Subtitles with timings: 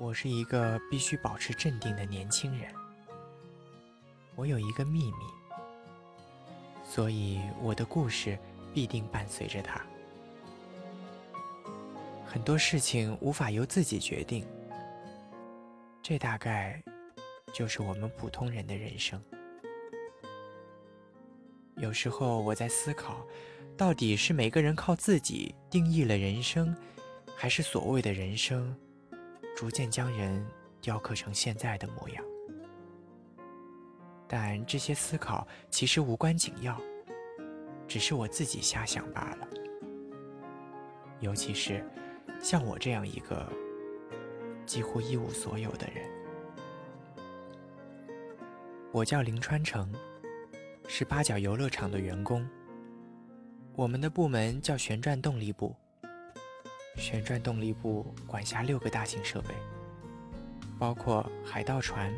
[0.00, 2.72] 我是一个必须保持镇定的年轻人。
[4.36, 5.24] 我有一个秘密，
[6.84, 8.38] 所以我的故事
[8.72, 9.84] 必定伴随着它。
[12.24, 14.46] 很多事情无法由自己决定，
[16.00, 16.80] 这大概
[17.52, 19.20] 就是我们普通人的人生。
[21.76, 23.26] 有时候我在思考，
[23.76, 26.72] 到底是每个人靠自己定义了人生，
[27.36, 28.76] 还是所谓的人生
[29.58, 30.46] 逐渐将人
[30.80, 32.24] 雕刻成现在的模样？
[34.28, 36.80] 但这些思考其实无关紧要，
[37.88, 39.48] 只是我自己瞎想罢了。
[41.18, 41.84] 尤其是
[42.40, 43.52] 像我这样一个
[44.64, 46.08] 几乎一无所有的人，
[48.92, 49.92] 我叫林川成。
[50.86, 52.48] 是八角游乐场的员工。
[53.74, 55.74] 我们的部门叫旋转动力部。
[56.98, 59.54] 旋转动力部管辖六个大型设备，
[60.78, 62.12] 包括海盗船、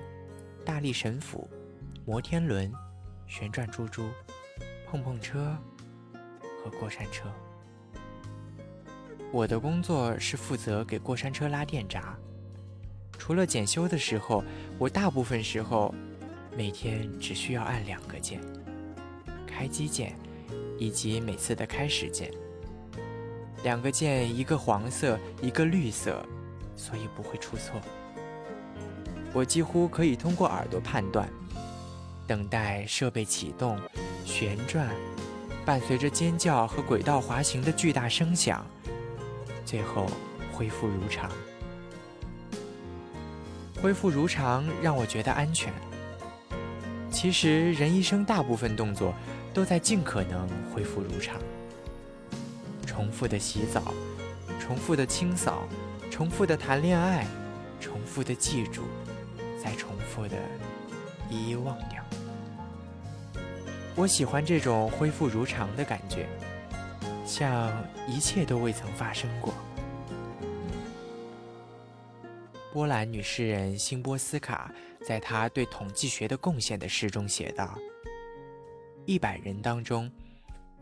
[0.65, 1.49] 大力神斧、
[2.07, 2.73] 摩天轮、
[3.27, 4.09] 旋转猪猪、
[4.89, 5.55] 碰碰车
[6.65, 7.31] 和过山车。
[9.31, 12.19] 我的工作是负责给过山车拉电闸。
[13.19, 14.43] 除了检修的时候，
[14.79, 15.95] 我大部分时候
[16.57, 18.41] 每天只需要按两个键。
[19.47, 20.17] 开机键，
[20.79, 22.33] 以及每次的开始键，
[23.63, 26.25] 两个键，一个黄色，一个绿色，
[26.77, 27.81] 所以不会出错。
[29.33, 31.29] 我几乎可以通过耳朵判断，
[32.27, 33.79] 等待设备启动、
[34.25, 34.89] 旋转，
[35.65, 38.67] 伴随着尖叫和轨道滑行的巨大声响，
[39.65, 40.07] 最后
[40.53, 41.31] 恢复如常。
[43.81, 45.73] 恢复如常让我觉得安全。
[47.11, 49.15] 其实人一生大部分动作。
[49.53, 51.37] 都在尽可能恢复如常，
[53.01, 53.95] 重复的洗澡，
[54.61, 55.67] 重复的清扫，
[56.11, 57.27] 重复的谈恋爱，
[57.81, 58.83] 重复的记住，
[59.59, 60.37] 再重复的
[61.31, 62.05] 一一忘掉。
[63.97, 66.29] 我喜欢这种恢复如常的感觉，
[67.25, 67.73] 像
[68.07, 69.55] 一切都未曾发生过。
[72.71, 74.71] 波兰女诗人辛波斯卡
[75.03, 77.79] 在她对统计学的贡献的诗中写道。
[79.07, 80.13] 一百人当中，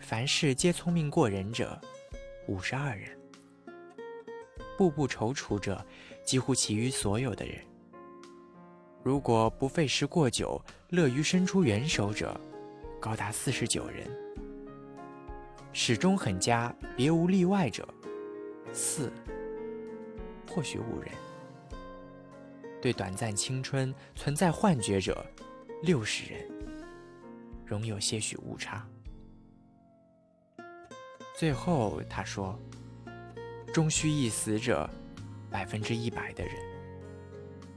[0.00, 1.80] 凡事皆聪明过人者，
[2.48, 3.10] 五十二人；
[4.78, 5.84] 步步踌躇者，
[6.24, 7.56] 几乎其余所有的人。
[9.02, 12.38] 如果不费时过久，乐于伸出援手者，
[12.98, 14.08] 高达四十九人；
[15.74, 17.86] 始终很佳，别无例外者，
[18.72, 19.12] 四，
[20.50, 21.12] 或许五人。
[22.80, 25.22] 对短暂青春存在幻觉者，
[25.82, 26.50] 六十人。
[27.66, 28.88] 仍有些许误差。
[31.38, 32.58] 最后他说
[33.72, 34.90] ：“终须一死者，
[35.48, 36.52] 百分之一百的人。”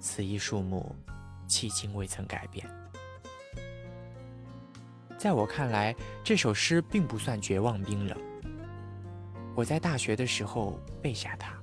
[0.02, 0.96] 此一数目，
[1.48, 2.68] 迄今未曾改变。
[5.16, 8.18] 在我看来，这首诗并不算绝望冰冷。
[9.54, 11.54] 我在大学的时候背下它，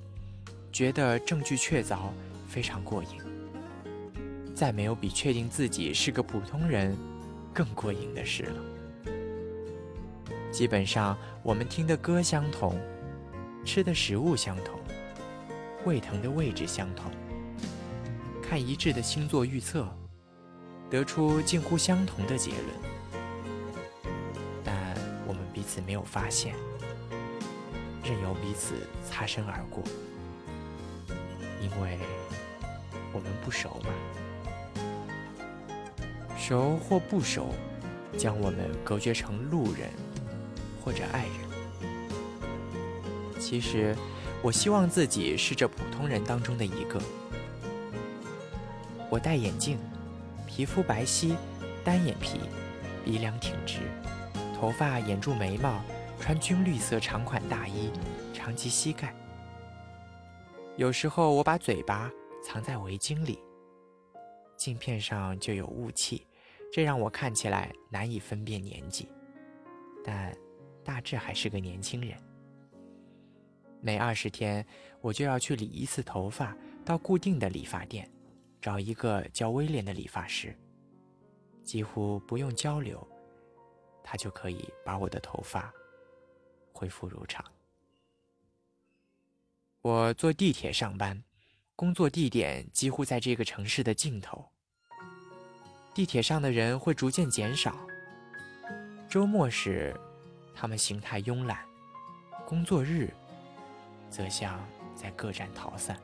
[0.71, 2.11] 觉得证据确凿，
[2.47, 3.11] 非常过瘾。
[4.55, 6.97] 再没有比确定自己是个普通人。
[7.53, 8.78] 更过瘾的事了。
[10.51, 12.79] 基本上，我们听的歌相同，
[13.65, 14.81] 吃的食物相同，
[15.85, 17.13] 胃疼的位置相同，
[18.43, 19.87] 看一致的星座预测，
[20.91, 22.65] 得出近乎相同的结论。
[24.65, 24.75] 但
[25.27, 26.55] 我们彼此没有发现，
[28.03, 28.75] 任由彼此
[29.09, 29.85] 擦身而过，
[31.61, 31.99] 因为
[33.13, 33.91] 我们不熟嘛。
[36.37, 37.55] 熟或不熟，
[38.17, 39.91] 将我们隔绝成路人
[40.89, 41.35] 或者爱人。
[43.39, 43.95] 其实，
[44.43, 46.99] 我希望自己是这普通人当中的一个。
[49.11, 49.79] 我戴眼镜，
[50.47, 51.37] 皮肤白皙，
[51.85, 52.41] 单眼皮，
[53.05, 53.81] 鼻梁挺直，
[54.59, 55.85] 头发掩住眉毛，
[56.19, 57.91] 穿军绿色长款大衣，
[58.33, 59.15] 长及膝盖。
[60.79, 62.11] 有时候我把嘴巴
[62.43, 63.39] 藏在围巾里，
[64.57, 66.27] 镜片上就有雾气。
[66.73, 69.07] 这让我看起来难以分辨年纪，
[70.03, 70.35] 但
[70.89, 72.19] 大致还是个年轻人。
[73.83, 74.67] 每二十天，
[75.03, 78.11] 我就要去理一次头发，到固定的理发店，
[78.59, 80.59] 找一个叫威廉的理发师。
[81.63, 83.07] 几乎不用交流，
[84.03, 85.71] 他就可以把我的头发
[86.73, 87.45] 恢复如常。
[89.83, 91.23] 我坐地铁上班，
[91.77, 94.43] 工作地点几乎在这个城市的尽头。
[95.93, 97.77] 地铁上的人会逐渐减少。
[99.07, 99.95] 周末时，
[100.61, 101.59] 他们形态慵懒；
[102.45, 103.15] 工作日，
[104.11, 104.59] 则像
[104.93, 105.97] 在各站逃散。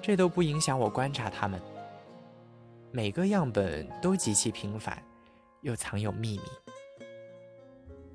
[0.00, 1.60] 这都不影响我观察他们。
[2.90, 5.02] 每个样本都极其平凡，
[5.60, 7.06] 又藏有秘密，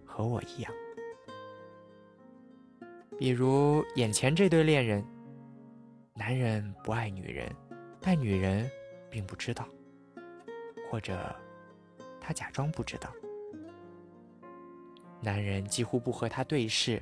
[0.04, 0.74] 和我一样。
[3.20, 5.06] 比如眼前这对恋人，
[6.16, 7.56] 男人不爱女人，
[8.00, 8.68] 但女人
[9.12, 9.64] 并不知道，
[10.90, 11.36] 或者
[12.20, 13.12] 他假装不知道。
[15.22, 17.02] 男人几乎不和她对视，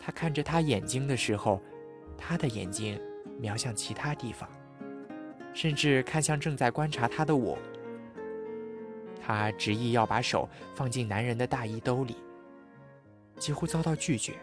[0.00, 1.62] 他看着她眼睛的时候，
[2.16, 3.00] 他的眼睛
[3.38, 4.48] 瞄向其他地方。
[5.52, 7.58] 甚至看向正在观察他的我，
[9.20, 12.16] 他执意要把手放进男人的大衣兜里，
[13.36, 14.34] 几乎遭到拒绝。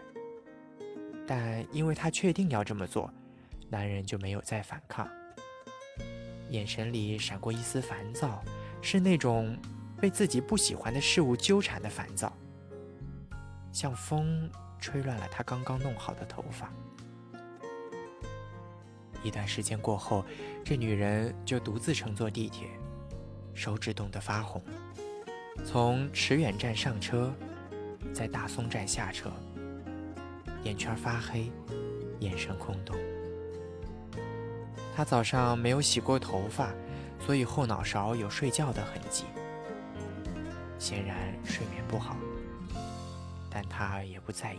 [1.26, 3.10] 但因为他确定要这么做，
[3.70, 5.08] 男人就没有再反抗。
[6.50, 8.42] 眼神里闪过一丝烦躁，
[8.82, 9.56] 是那种
[9.98, 12.30] 被自己不喜欢的事物纠缠的烦躁，
[13.72, 16.72] 像风吹乱了他刚刚弄好的头发。
[19.22, 20.24] 一段时间过后，
[20.64, 22.68] 这女人就独自乘坐地铁，
[23.52, 24.62] 手指冻得发红。
[25.64, 27.34] 从池远站上车，
[28.14, 29.30] 在大松站下车，
[30.62, 31.50] 眼圈发黑，
[32.20, 32.96] 眼神空洞。
[34.94, 36.72] 她早上没有洗过头发，
[37.18, 39.24] 所以后脑勺有睡觉的痕迹，
[40.78, 42.16] 显然睡眠不好。
[43.68, 44.58] 他也不在意。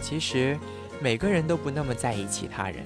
[0.00, 0.58] 其实。
[1.00, 2.84] 每个人都不那么在意其他人。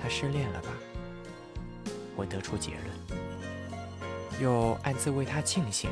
[0.00, 0.68] 他失恋了吧？
[2.14, 3.20] 我得出结论，
[4.40, 5.90] 又暗自为他庆幸。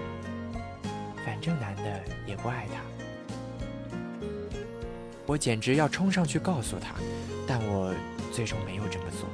[1.27, 2.81] 反正男的也不爱他。
[5.27, 6.95] 我简直要冲上去告诉他，
[7.45, 7.93] 但我
[8.31, 9.29] 最终没有这么做。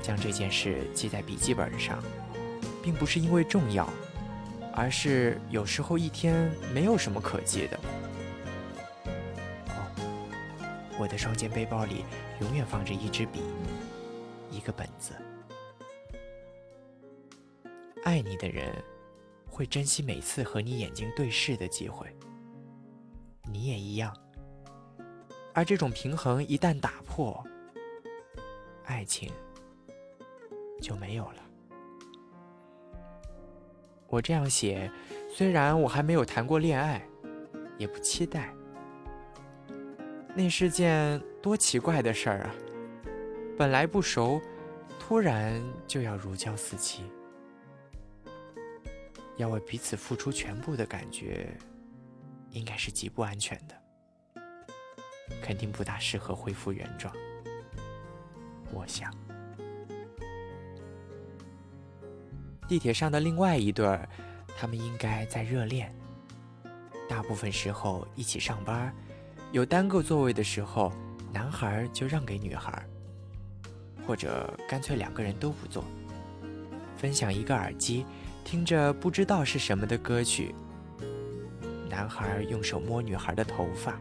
[0.00, 2.02] 将这件事记在笔记本上，
[2.82, 3.86] 并不是因为重要，
[4.76, 7.78] 而是有时候一天没有什么可记的。
[9.68, 9.86] 哦
[10.98, 12.04] 我的双肩背包里
[12.40, 13.40] 永远放着一支笔，
[14.50, 15.12] 一个本子。
[18.02, 18.74] 爱你的人
[19.48, 22.06] 会珍惜每次和你眼睛对视的机会，
[23.50, 24.14] 你也一样。
[25.52, 27.44] 而这种平衡一旦打破，
[28.84, 29.32] 爱情
[30.82, 31.43] 就没有了。
[34.14, 34.88] 我这样写，
[35.28, 37.04] 虽然我还没有谈过恋爱，
[37.76, 38.54] 也不期待。
[40.36, 42.54] 那是件多奇怪的事儿啊！
[43.58, 44.40] 本来不熟，
[45.00, 47.02] 突然就要如胶似漆，
[49.36, 51.48] 要为彼此付出全部的感觉，
[52.50, 54.42] 应该是极不安全的，
[55.42, 57.12] 肯定不大适合恢复原状。
[58.72, 59.12] 我想，
[62.66, 64.08] 地铁上的另外一对儿，
[64.56, 65.94] 他们应该在热恋，
[67.06, 68.92] 大部分时候一起上班。
[69.52, 70.90] 有单个座位的时候，
[71.30, 72.82] 男孩就让给女孩，
[74.06, 75.84] 或者干脆两个人都不坐，
[76.96, 78.06] 分享一个耳机，
[78.44, 80.54] 听着不知道是什么的歌曲。
[81.88, 84.00] 男孩用手摸女孩的头发，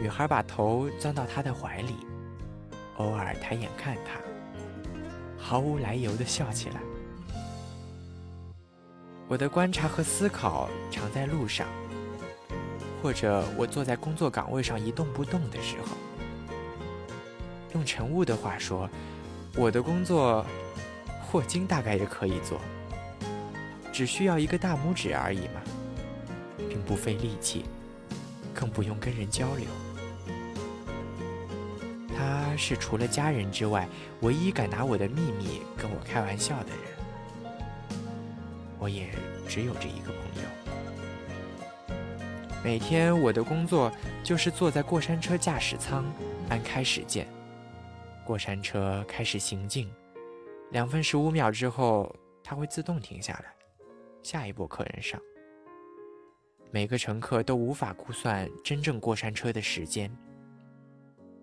[0.00, 1.94] 女孩把头钻到他的怀里，
[2.96, 4.18] 偶尔抬眼看他，
[5.36, 6.80] 毫无来由的笑起来。
[9.32, 11.66] 我的观察和思考常在路上。
[13.02, 15.96] 或者我坐在工作岗位上一动不动的时候，
[17.72, 18.86] 用陈雾的话说，
[19.56, 20.44] 我的工作
[21.22, 22.60] 霍金大概也可以做，
[23.90, 25.62] 只需要一个大拇指而已嘛，
[26.68, 27.64] 并不费力气，
[28.52, 29.64] 更不用跟人交流。
[32.14, 33.88] 他是除了家人之外，
[34.20, 36.91] 唯一敢拿我的秘密跟我开玩笑的人，
[38.82, 39.08] 我也
[39.48, 41.94] 只有这一个朋友。
[42.64, 43.92] 每天我的工作
[44.24, 46.04] 就是坐在过山车驾驶舱，
[46.48, 47.28] 按开始键，
[48.24, 49.88] 过山车开始行进，
[50.72, 52.12] 两分十五秒之后，
[52.42, 53.54] 它会自动停下来，
[54.20, 55.20] 下一波客人上。
[56.72, 60.10] 每个乘客都无法估算真正过山车的时间，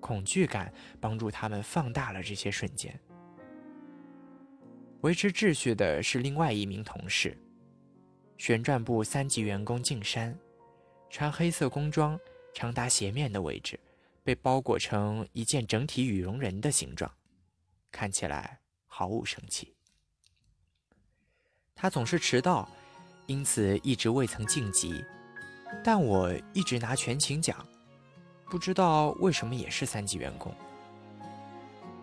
[0.01, 2.99] 恐惧感帮助他们放大了这些瞬间。
[5.01, 7.37] 维持秩序的是另外一名同事，
[8.37, 10.37] 旋转部三级员工静山。
[11.09, 12.19] 穿黑色工装，
[12.53, 13.79] 长达鞋面的位置，
[14.23, 17.11] 被包裹成一件整体羽绒人的形状，
[17.91, 19.73] 看起来毫无生气。
[21.73, 22.69] 他总是迟到，
[23.25, 25.03] 因此一直未曾晋级，
[25.83, 27.65] 但我一直拿全勤奖，
[28.49, 30.53] 不知道为什么也是三级员工。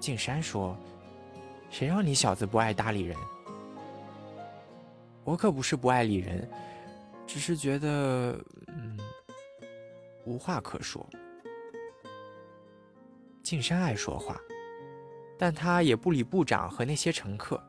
[0.00, 0.76] 静山说
[1.78, 3.14] ：“谁让你小子不爱搭理人？”
[5.24, 6.48] 我可不是不爱理人。
[7.26, 8.98] 只是觉得，嗯，
[10.24, 11.06] 无话可说。
[13.42, 14.40] 静山爱说话，
[15.36, 17.62] 但他也不理部长和那些乘客，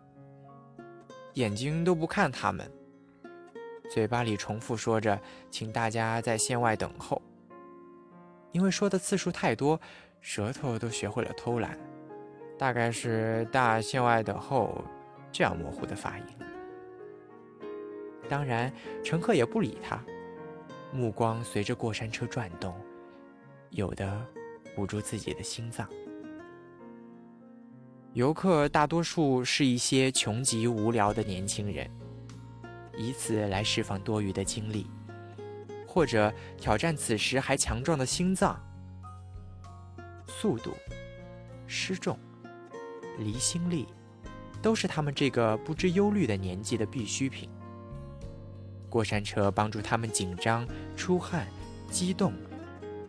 [1.34, 2.72] 眼睛都不看他们，
[3.90, 5.20] 嘴巴里重复说着
[5.52, 7.22] ：“请大家在线外等候。”
[8.54, 9.78] 因为说的次数太多，
[10.22, 11.78] 舌头都学会了偷懒，
[12.58, 14.84] 大概是“大线外等候”
[15.32, 16.26] 这样模糊的发音。
[18.28, 18.74] 当然，
[19.04, 20.04] 乘客也不理他，
[20.92, 22.76] 目光随着过山车转动，
[23.70, 24.26] 有的
[24.76, 25.88] 捂住自己的心脏。
[28.14, 31.90] 游客大多数是一些穷极无聊的年轻人，
[32.98, 34.90] 以此来释放多余的精力，
[35.88, 38.60] 或者挑战此时还强壮的心脏。
[40.26, 40.76] 速度、
[41.68, 42.18] 失重、
[43.18, 43.88] 离心力，
[44.62, 47.50] 都是他们这个不知忧虑的年纪的必需品。
[48.90, 51.46] 过山车帮助他们紧张、出汗、
[51.92, 52.34] 激动，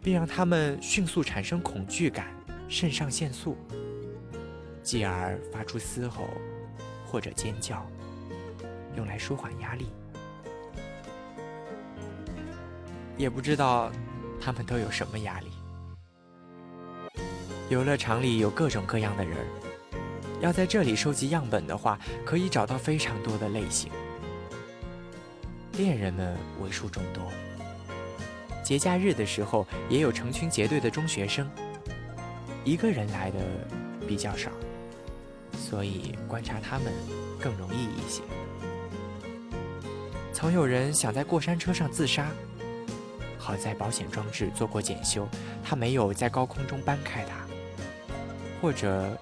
[0.03, 2.27] 并让他们迅速产生恐惧感、
[2.69, 3.57] 肾上腺素，
[4.83, 6.29] 继而发出嘶吼
[7.07, 7.87] 或者尖叫，
[8.97, 9.87] 用来舒缓压力。
[13.17, 13.91] 也不知道
[14.41, 15.47] 他们都有什么压力。
[17.69, 19.37] 游乐场里有各种各样的人，
[20.41, 23.91] 要在这里收集样本的话，可以找到非常多的类型。
[25.73, 27.23] 恋人们为数众多，
[28.65, 31.49] 节假日的时候也有成群结队的中学生。
[32.65, 33.39] 一个人来的
[34.07, 34.51] 比较少，
[35.57, 36.93] 所以观察他们
[37.41, 38.23] 更容易一些。
[40.33, 42.29] 曾有人想在过山车上自杀，
[43.39, 45.27] 好在保险装置做过检修，
[45.65, 47.47] 他没有在高空中搬开它，
[48.61, 49.17] 或者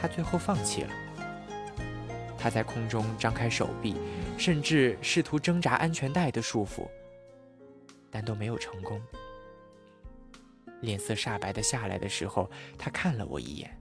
[0.00, 0.90] 他最后放弃了。
[2.38, 3.96] 他在空中张开手臂，
[4.38, 6.88] 甚至试图挣扎安全带的束缚，
[8.10, 9.00] 但都没有成功。
[10.80, 13.78] 脸色煞白的下来的时候，他看了我一眼，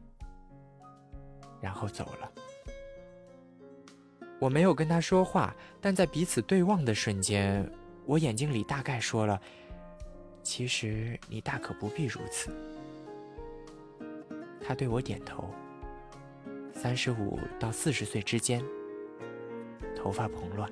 [1.62, 2.32] 然后走了。
[4.38, 7.66] 我没有跟他说话，但在彼此对望的瞬间，
[8.06, 9.42] 我眼睛里大概说了
[10.44, 12.52] ：“其实你大可不必如此。”
[14.62, 15.50] 他对我点头。
[16.82, 18.64] 三十五到四十岁之间，
[19.98, 20.72] 头发蓬乱。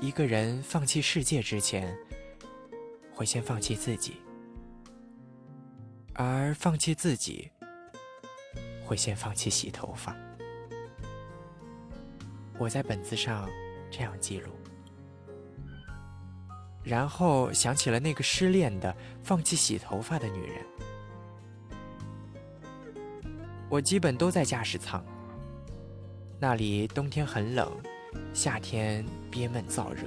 [0.00, 1.94] 一个人放弃世界之前，
[3.12, 4.22] 会先放弃自己，
[6.14, 7.50] 而放弃自己，
[8.82, 10.16] 会先放弃洗头发。
[12.56, 13.46] 我在本子上
[13.90, 14.52] 这样记录，
[16.82, 20.64] 然后想起了那个失恋的、放弃洗头发的女人。
[23.70, 25.04] 我基本都在驾驶舱，
[26.40, 27.70] 那里冬天很冷，
[28.32, 30.04] 夏天憋闷燥热，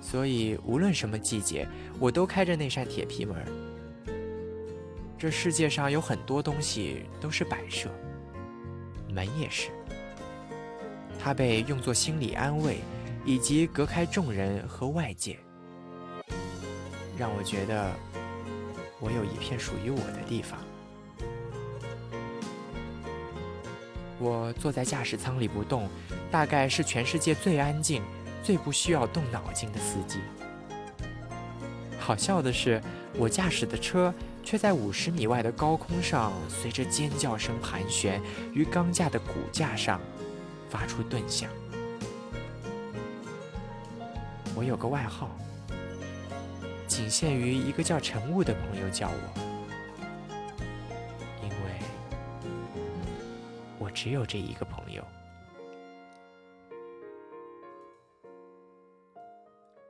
[0.00, 1.68] 所以无论什么季节，
[2.00, 3.36] 我都开着那扇铁皮门。
[5.16, 7.88] 这世界上有很多东西都是摆设，
[9.14, 9.70] 门也是。
[11.18, 12.78] 它被用作心理安慰，
[13.24, 15.38] 以及隔开众人和外界，
[17.16, 17.92] 让我觉得
[19.00, 20.58] 我有一片属于我的地方。
[24.18, 25.88] 我坐在驾驶舱里不动，
[26.30, 28.02] 大概是全世界最安静、
[28.42, 30.18] 最不需要动脑筋的司机。
[31.98, 32.80] 好笑的是，
[33.18, 38.22] 我驾驶的车却在五十米外的高空上，随着尖叫声盘旋
[38.54, 40.00] 于钢架的骨架上，
[40.70, 41.50] 发出顿响。
[44.54, 45.28] 我有个外号，
[46.86, 49.55] 仅限于一个叫陈雾的朋友叫我。
[53.96, 55.02] 只有这一个朋友，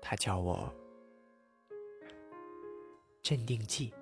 [0.01, 0.73] 他叫我
[3.21, 3.93] 镇定剂。